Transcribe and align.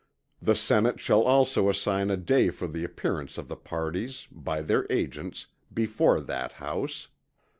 The 0.41 0.55
Senate 0.55 0.99
shall 0.99 1.21
also 1.21 1.69
assign 1.69 2.09
a 2.09 2.17
day 2.17 2.49
for 2.49 2.67
the 2.67 2.83
appearance 2.83 3.37
of 3.37 3.47
the 3.47 3.55
parties, 3.55 4.27
by 4.31 4.63
their 4.63 4.87
agents, 4.89 5.45
before 5.71 6.19
that 6.21 6.53
House. 6.53 7.09